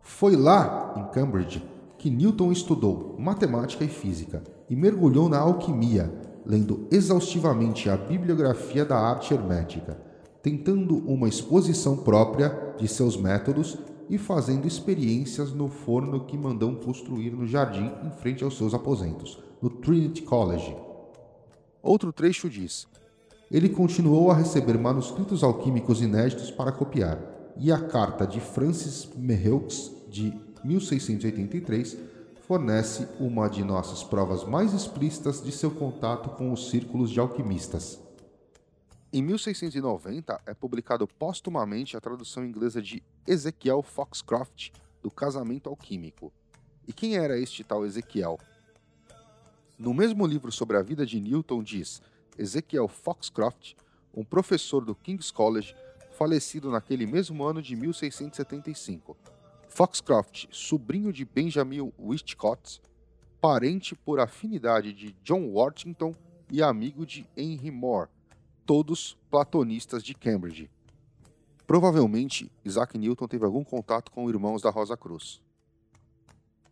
Foi 0.02 0.36
lá, 0.36 0.96
em 0.98 1.04
Cambridge, 1.14 1.64
que 2.00 2.10
Newton 2.10 2.52
estudou 2.52 3.16
matemática 3.20 3.84
e 3.84 3.88
física 3.88 4.44
e 4.68 4.76
mergulhou 4.76 5.30
na 5.30 5.38
alquimia, 5.38 6.12
lendo 6.44 6.88
exaustivamente 6.90 7.92
a 7.92 7.96
bibliografia 7.96 8.84
da 8.84 8.98
arte 8.98 9.32
hermética, 9.32 9.96
tentando 10.42 10.98
uma 11.08 11.30
exposição 11.30 11.96
própria 11.96 12.74
de 12.76 12.88
seus 12.88 13.16
métodos 13.16 13.78
e 14.10 14.18
fazendo 14.18 14.68
experiências 14.68 15.54
no 15.54 15.70
forno 15.70 16.26
que 16.26 16.36
mandou 16.36 16.76
construir 16.78 17.30
no 17.30 17.46
jardim 17.46 17.92
em 18.04 18.10
frente 18.10 18.44
aos 18.44 18.58
seus 18.58 18.74
aposentos, 18.74 19.38
no 19.62 19.70
Trinity 19.70 20.24
College. 20.24 20.76
Outro 21.86 22.12
trecho 22.12 22.50
diz: 22.50 22.88
Ele 23.52 23.70
continuou 23.70 24.32
a 24.32 24.36
receber 24.36 24.76
manuscritos 24.76 25.44
alquímicos 25.44 26.02
inéditos 26.02 26.50
para 26.50 26.72
copiar, 26.72 27.20
e 27.56 27.72
a 27.72 27.80
carta 27.80 28.26
de 28.26 28.40
Francis 28.40 29.08
Mereux 29.16 29.92
de 30.10 30.34
1683 30.64 31.96
fornece 32.48 33.08
uma 33.20 33.48
de 33.48 33.64
nossas 33.64 34.04
provas 34.04 34.44
mais 34.44 34.74
explícitas 34.74 35.44
de 35.44 35.52
seu 35.52 35.70
contato 35.70 36.30
com 36.30 36.52
os 36.52 36.72
círculos 36.72 37.12
de 37.12 37.20
alquimistas. 37.20 38.00
Em 39.14 39.22
1690 39.22 40.42
é 40.44 40.56
publicado 40.56 41.08
póstumamente 41.08 41.96
a 41.96 42.02
tradução 42.02 42.44
inglesa 42.44 42.82
de 42.82 43.04
Ezequiel 43.28 43.84
Foxcroft 43.84 44.72
do 45.04 45.12
Casamento 45.12 45.70
Alquímico. 45.70 46.34
E 46.88 46.92
quem 46.92 47.16
era 47.16 47.38
este 47.38 47.64
tal 47.64 47.86
Ezequiel? 47.86 48.40
No 49.78 49.94
mesmo 49.94 50.26
livro 50.26 50.54
sobre 50.54 50.78
a 50.78 50.82
vida 50.82 51.06
de 51.06 51.20
Newton 51.20 51.62
diz 51.62 52.02
Ezekiel 52.38 52.88
Foxcroft, 52.88 53.74
um 54.14 54.24
professor 54.24 54.86
do 54.86 54.96
King's 54.96 55.32
College, 55.32 55.76
falecido 56.12 56.72
naquele 56.72 57.06
mesmo 57.06 57.44
ano 57.44 57.62
de 57.62 57.76
1675. 57.76 59.18
Foxcroft, 59.68 60.46
sobrinho 60.50 61.12
de 61.12 61.26
Benjamin 61.26 61.92
Westcott, 62.00 62.82
parente 63.42 63.94
por 63.94 64.22
afinidade 64.22 64.94
de 64.94 65.14
John 65.22 65.50
Worthington 65.50 66.16
e 66.50 66.64
amigo 66.64 67.06
de 67.06 67.28
Henry 67.36 67.70
Moore, 67.70 68.10
todos 68.66 69.18
platonistas 69.30 70.02
de 70.02 70.14
Cambridge. 70.14 70.70
Provavelmente, 71.68 72.50
Isaac 72.64 72.98
Newton 72.98 73.28
teve 73.28 73.44
algum 73.44 73.64
contato 73.64 74.10
com 74.10 74.30
irmãos 74.30 74.62
da 74.62 74.70
Rosa 74.70 74.96
Cruz. 74.96 75.42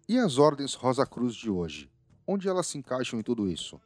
E 0.08 0.18
as 0.18 0.38
ordens 0.38 0.74
Rosa 0.74 1.06
Cruz 1.06 1.36
de 1.36 1.50
hoje? 1.50 1.92
Onde 2.26 2.48
elas 2.48 2.68
se 2.68 2.78
encaixam 2.78 3.20
em 3.20 3.24
tudo 3.24 3.50
isso? 3.50 3.80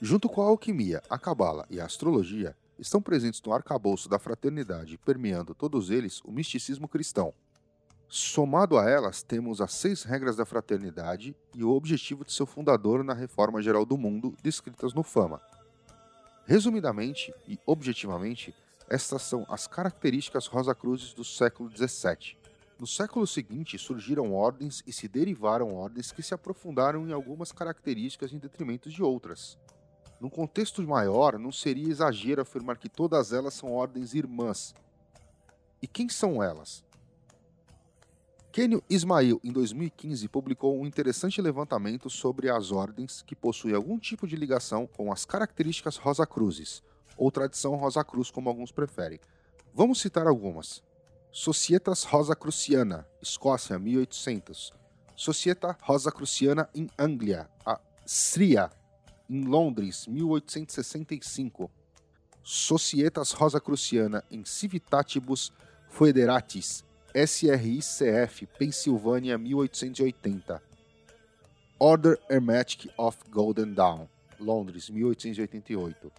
Junto 0.00 0.28
com 0.28 0.40
a 0.40 0.46
alquimia, 0.46 1.02
a 1.10 1.18
cabala 1.18 1.66
e 1.68 1.80
a 1.80 1.84
astrologia, 1.84 2.56
estão 2.78 3.02
presentes 3.02 3.42
no 3.42 3.52
arcabouço 3.52 4.08
da 4.08 4.18
fraternidade, 4.18 4.96
permeando 4.98 5.54
todos 5.54 5.90
eles 5.90 6.20
o 6.24 6.30
misticismo 6.30 6.86
cristão. 6.86 7.34
Somado 8.08 8.78
a 8.78 8.88
elas, 8.88 9.22
temos 9.22 9.60
as 9.60 9.74
seis 9.74 10.04
regras 10.04 10.36
da 10.36 10.46
fraternidade 10.46 11.36
e 11.54 11.62
o 11.62 11.70
objetivo 11.70 12.24
de 12.24 12.32
seu 12.32 12.46
fundador 12.46 13.04
na 13.04 13.12
reforma 13.12 13.60
geral 13.60 13.84
do 13.84 13.98
mundo, 13.98 14.34
descritas 14.42 14.94
no 14.94 15.02
Fama. 15.02 15.42
Resumidamente 16.46 17.34
e 17.46 17.58
objetivamente, 17.66 18.54
estas 18.88 19.22
são 19.22 19.44
as 19.50 19.66
características 19.66 20.46
Rosa-Cruzes 20.46 21.12
do 21.12 21.22
século 21.22 21.70
XVII. 21.70 22.38
No 22.78 22.86
século 22.86 23.26
seguinte 23.26 23.76
surgiram 23.76 24.32
ordens 24.32 24.84
e 24.86 24.92
se 24.92 25.08
derivaram 25.08 25.74
ordens 25.74 26.12
que 26.12 26.22
se 26.22 26.32
aprofundaram 26.32 27.08
em 27.08 27.12
algumas 27.12 27.50
características 27.50 28.32
em 28.32 28.38
detrimento 28.38 28.88
de 28.88 29.02
outras. 29.02 29.58
Num 30.20 30.30
contexto 30.30 30.80
maior, 30.86 31.40
não 31.40 31.50
seria 31.50 31.90
exagero 31.90 32.40
afirmar 32.40 32.78
que 32.78 32.88
todas 32.88 33.32
elas 33.32 33.54
são 33.54 33.72
ordens 33.72 34.14
irmãs. 34.14 34.76
E 35.82 35.88
quem 35.88 36.08
são 36.08 36.40
elas? 36.40 36.84
Kenio 38.52 38.82
Ismail, 38.88 39.40
em 39.42 39.52
2015, 39.52 40.28
publicou 40.28 40.80
um 40.80 40.86
interessante 40.86 41.42
levantamento 41.42 42.08
sobre 42.08 42.48
as 42.48 42.70
ordens 42.70 43.22
que 43.22 43.34
possuem 43.34 43.74
algum 43.74 43.98
tipo 43.98 44.26
de 44.26 44.36
ligação 44.36 44.86
com 44.86 45.12
as 45.12 45.24
características 45.24 45.96
Rosa 45.96 46.26
Cruzes, 46.26 46.82
ou 47.16 47.30
tradição 47.32 47.74
Rosa 47.74 48.04
Cruz, 48.04 48.30
como 48.30 48.48
alguns 48.48 48.70
preferem. 48.70 49.18
Vamos 49.74 50.00
citar 50.00 50.28
algumas. 50.28 50.82
Societas 51.30 52.04
Rosa 52.04 52.34
Cruciana, 52.34 53.06
Escócia, 53.22 53.78
1800. 53.78 54.72
Societa 55.14 55.76
Rosa 55.82 56.10
Cruciana 56.12 56.68
em 56.74 56.88
Anglia, 56.98 57.48
a 57.66 57.80
Sria, 58.06 58.70
em 59.28 59.44
Londres, 59.44 60.06
1865. 60.06 61.70
Societas 62.42 63.32
Rosa 63.32 63.60
Cruciana 63.60 64.24
em 64.30 64.44
Civitatibus 64.44 65.52
Foederatis, 65.90 66.84
SRICF, 67.14 68.46
Pensilvânia, 68.58 69.36
1880. 69.36 70.62
Order 71.78 72.18
Hermetic 72.30 72.90
of 72.96 73.18
Golden 73.30 73.74
Dawn, 73.74 74.08
Londres, 74.40 74.88
1888. 74.88 76.12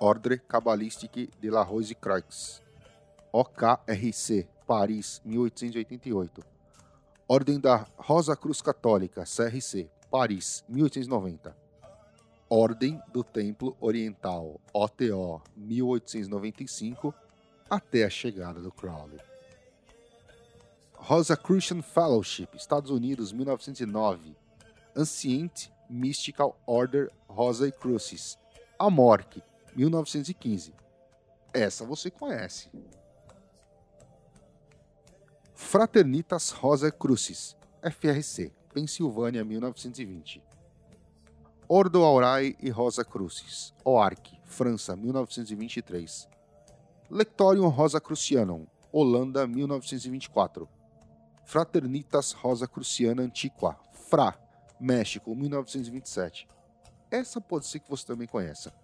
Ordre 0.00 0.38
Cabalistique 0.38 1.30
de 1.40 1.50
la 1.50 1.62
Rose 1.62 1.94
Croix, 1.94 2.62
OKRC, 3.32 4.46
Paris, 4.66 5.22
1888. 5.24 6.42
Ordem 7.28 7.58
da 7.60 7.86
Rosa 7.96 8.36
Cruz 8.36 8.60
Católica, 8.60 9.24
CRC, 9.24 9.88
Paris, 10.10 10.64
1890. 10.68 11.56
Ordem 12.48 13.00
do 13.12 13.24
Templo 13.24 13.76
Oriental, 13.80 14.60
OTO, 14.72 15.42
1895, 15.56 17.12
até 17.68 18.04
a 18.04 18.10
chegada 18.10 18.60
do 18.60 18.70
Crowley. 18.70 19.18
Rosa 20.94 21.36
Christian 21.36 21.82
Fellowship, 21.82 22.48
Estados 22.54 22.90
Unidos, 22.90 23.32
1909. 23.32 24.36
Ancient 24.96 25.68
Mystical 25.90 26.58
Order 26.66 27.10
Rosa 27.28 27.68
e 27.68 27.72
Crucis, 27.72 28.38
Amorque, 28.78 29.42
1915. 29.74 30.74
Essa 31.52 31.84
você 31.84 32.10
conhece. 32.10 32.70
Fraternitas 35.58 36.50
Rosa 36.50 36.92
Crucis, 36.92 37.56
FRC, 37.82 38.52
Pensilvânia, 38.74 39.42
1920. 39.42 40.42
Ordo 41.66 42.04
Aurai 42.04 42.54
e 42.60 42.68
Rosa 42.68 43.02
Crucis, 43.02 43.72
OARC, 43.82 44.38
França, 44.44 44.94
1923. 44.94 46.28
Lectorium 47.10 47.68
Rosa 47.68 47.98
Crucianum, 47.98 48.66
Holanda, 48.92 49.46
1924. 49.46 50.68
Fraternitas 51.46 52.32
Rosa 52.32 52.68
Cruciana 52.68 53.22
Antiqua, 53.22 53.78
FRA, 53.92 54.38
México, 54.78 55.34
1927. 55.34 56.46
Essa 57.10 57.40
pode 57.40 57.66
ser 57.66 57.80
que 57.80 57.88
você 57.88 58.04
também 58.04 58.28
conheça. 58.28 58.74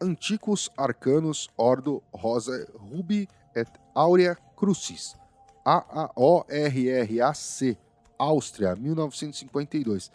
Anticus 0.00 0.70
Arcanus 0.76 1.48
Ordo 1.56 2.02
Rosa 2.12 2.70
Rubi 2.74 3.26
et 3.56 3.66
Aurea 3.94 4.36
Crucis, 4.54 5.16
a-A-O-R-R-A-C, 5.68 7.76
Áustria, 8.18 8.74
1952. 8.74 10.10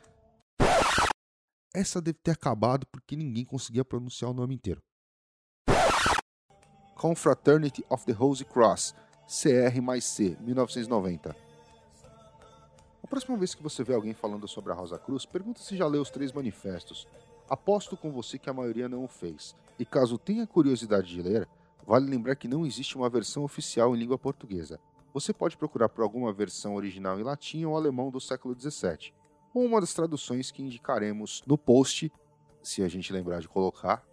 Essa 1.71 2.01
deve 2.01 2.17
ter 2.23 2.31
acabado 2.31 2.87
porque 2.87 3.15
ninguém 3.15 3.45
conseguia 3.45 3.85
pronunciar 3.85 4.31
o 4.31 4.33
nome 4.33 4.55
inteiro. 4.55 4.81
Confraternity 6.95 7.85
of 7.87 8.03
the 8.03 8.13
Rosy 8.13 8.45
Cross, 8.45 8.95
CR 9.27 9.79
mais 9.79 10.05
C, 10.05 10.35
1990. 10.41 11.35
A 13.03 13.07
próxima 13.07 13.37
vez 13.37 13.53
que 13.53 13.61
você 13.61 13.83
vê 13.83 13.93
alguém 13.93 14.15
falando 14.15 14.47
sobre 14.47 14.71
a 14.71 14.75
Rosa 14.75 14.97
Cruz, 14.97 15.23
pergunta 15.23 15.61
se 15.61 15.77
já 15.77 15.85
leu 15.85 16.01
os 16.01 16.09
três 16.09 16.31
manifestos. 16.31 17.07
Aposto 17.47 17.95
com 17.95 18.11
você 18.11 18.39
que 18.39 18.49
a 18.49 18.53
maioria 18.53 18.89
não 18.89 19.03
o 19.03 19.07
fez. 19.07 19.55
E 19.77 19.85
caso 19.85 20.17
tenha 20.17 20.47
curiosidade 20.47 21.09
de 21.09 21.21
ler, 21.21 21.47
vale 21.85 22.09
lembrar 22.09 22.35
que 22.35 22.47
não 22.47 22.65
existe 22.65 22.95
uma 22.95 23.07
versão 23.07 23.43
oficial 23.43 23.95
em 23.95 23.99
língua 23.99 24.17
portuguesa 24.17 24.79
você 25.13 25.31
pode 25.31 25.55
procurar 25.55 25.89
por 25.89 26.01
alguma 26.01 26.33
versão 26.33 26.75
original 26.75 27.19
em 27.19 27.23
latim 27.23 27.65
ou 27.65 27.77
alemão 27.77 28.09
do 28.09 28.19
século 28.19 28.59
XVII, 28.59 29.13
ou 29.53 29.63
uma 29.65 29.79
das 29.79 29.93
traduções 29.93 30.49
que 30.49 30.63
indicaremos 30.63 31.43
no 31.45 31.57
post, 31.57 32.11
se 32.61 32.81
a 32.81 32.87
gente 32.87 33.13
lembrar 33.13 33.39
de 33.39 33.47
colocar. 33.47 34.03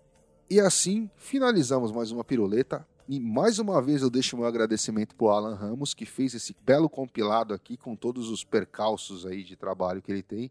E 0.50 0.60
assim 0.60 1.10
finalizamos 1.16 1.92
mais 1.92 2.10
uma 2.10 2.24
piruleta. 2.24 2.86
E 3.08 3.18
mais 3.18 3.58
uma 3.58 3.82
vez 3.82 4.02
eu 4.02 4.10
deixo 4.10 4.36
meu 4.36 4.46
agradecimento 4.46 5.16
para 5.16 5.24
o 5.24 5.30
Alan 5.30 5.56
Ramos, 5.56 5.94
que 5.94 6.06
fez 6.06 6.32
esse 6.32 6.54
belo 6.62 6.88
compilado 6.88 7.52
aqui 7.52 7.76
com 7.76 7.96
todos 7.96 8.30
os 8.30 8.44
percalços 8.44 9.26
aí 9.26 9.42
de 9.42 9.56
trabalho 9.56 10.00
que 10.00 10.12
ele 10.12 10.22
tem. 10.22 10.50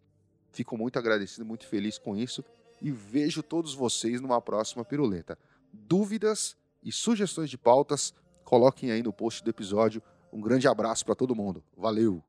Fico 0.51 0.77
muito 0.77 0.99
agradecido, 0.99 1.45
muito 1.45 1.67
feliz 1.67 1.97
com 1.97 2.17
isso. 2.17 2.43
e 2.81 2.91
vejo 2.91 3.43
todos 3.43 3.73
vocês 3.73 4.21
numa 4.21 4.41
próxima 4.41 4.85
piruleta. 4.85 5.37
Dúvidas 5.71 6.55
e 6.81 6.91
sugestões 6.91 7.49
de 7.49 7.57
pautas, 7.57 8.13
coloquem 8.45 8.91
aí 8.91 9.03
no 9.03 9.11
post 9.11 9.43
do 9.43 9.49
episódio. 9.49 10.01
Um 10.31 10.41
grande 10.41 10.67
abraço 10.67 11.05
para 11.05 11.15
todo 11.15 11.35
mundo. 11.35 11.63
Valeu! 11.75 12.23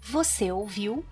Você 0.00 0.50
ouviu 0.50 1.04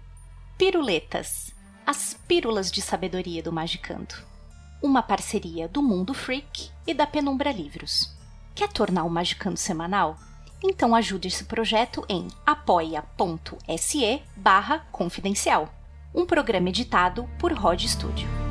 Piruletas, 0.56 1.54
as 1.86 2.14
pílulas 2.26 2.68
de 2.68 2.82
sabedoria 2.82 3.40
do 3.40 3.52
Magicando. 3.52 4.14
Uma 4.82 5.02
parceria 5.02 5.68
do 5.68 5.80
Mundo 5.80 6.12
Freak 6.12 6.70
e 6.84 6.92
da 6.92 7.06
Penumbra 7.06 7.52
Livros. 7.52 8.12
Quer 8.56 8.68
tornar 8.68 9.04
o 9.04 9.10
Magicando 9.10 9.56
semanal? 9.56 10.18
Então 10.62 10.96
ajude 10.96 11.28
esse 11.28 11.44
projeto 11.44 12.04
em 12.08 12.26
apoia.se 12.44 14.20
barra 14.36 14.80
confidencial. 14.90 15.72
Um 16.12 16.26
programa 16.26 16.68
editado 16.68 17.28
por 17.38 17.52
Rod 17.52 17.84
Studio. 17.84 18.47